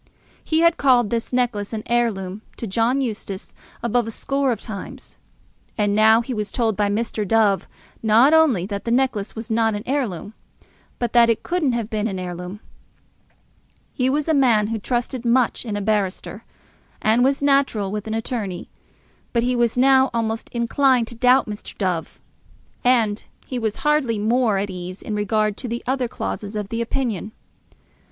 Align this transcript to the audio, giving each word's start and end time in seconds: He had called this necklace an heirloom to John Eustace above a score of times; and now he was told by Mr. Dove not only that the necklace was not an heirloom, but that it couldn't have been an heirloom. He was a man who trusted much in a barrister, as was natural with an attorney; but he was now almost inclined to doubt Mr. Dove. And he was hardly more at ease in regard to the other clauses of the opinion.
He 0.43 0.61
had 0.61 0.77
called 0.77 1.11
this 1.11 1.31
necklace 1.31 1.73
an 1.73 1.83
heirloom 1.85 2.41
to 2.57 2.65
John 2.65 3.01
Eustace 3.01 3.53
above 3.83 4.07
a 4.07 4.09
score 4.09 4.51
of 4.51 4.59
times; 4.59 5.19
and 5.77 5.93
now 5.93 6.21
he 6.21 6.33
was 6.33 6.51
told 6.51 6.75
by 6.75 6.89
Mr. 6.89 7.23
Dove 7.23 7.67
not 8.01 8.33
only 8.33 8.65
that 8.65 8.83
the 8.85 8.89
necklace 8.89 9.35
was 9.35 9.51
not 9.51 9.75
an 9.75 9.83
heirloom, 9.85 10.33
but 10.97 11.13
that 11.13 11.29
it 11.29 11.43
couldn't 11.43 11.73
have 11.73 11.87
been 11.87 12.07
an 12.07 12.17
heirloom. 12.17 12.61
He 13.93 14.09
was 14.09 14.27
a 14.27 14.33
man 14.33 14.69
who 14.69 14.79
trusted 14.79 15.23
much 15.23 15.67
in 15.67 15.77
a 15.77 15.81
barrister, 15.81 16.45
as 17.03 17.19
was 17.19 17.43
natural 17.43 17.91
with 17.91 18.07
an 18.07 18.15
attorney; 18.15 18.71
but 19.33 19.43
he 19.43 19.55
was 19.55 19.77
now 19.77 20.09
almost 20.15 20.49
inclined 20.49 21.09
to 21.09 21.15
doubt 21.15 21.45
Mr. 21.45 21.77
Dove. 21.77 22.19
And 22.83 23.23
he 23.45 23.59
was 23.59 23.75
hardly 23.85 24.17
more 24.17 24.57
at 24.57 24.71
ease 24.71 24.99
in 25.03 25.13
regard 25.13 25.55
to 25.57 25.67
the 25.67 25.83
other 25.85 26.07
clauses 26.07 26.55
of 26.55 26.69
the 26.69 26.81
opinion. 26.81 27.33